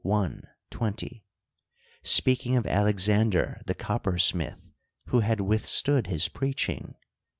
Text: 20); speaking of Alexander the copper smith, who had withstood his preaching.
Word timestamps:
20); 0.71 1.23
speaking 2.01 2.55
of 2.57 2.65
Alexander 2.65 3.61
the 3.67 3.75
copper 3.75 4.17
smith, 4.17 4.73
who 5.09 5.19
had 5.19 5.39
withstood 5.39 6.07
his 6.07 6.27
preaching. 6.27 6.95